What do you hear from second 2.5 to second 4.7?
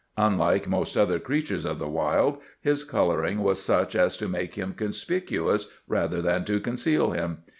his colouring was such as to make